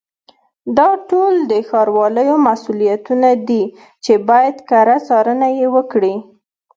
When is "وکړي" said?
5.75-6.15